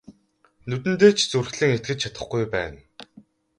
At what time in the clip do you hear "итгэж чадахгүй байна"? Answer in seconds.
1.77-2.79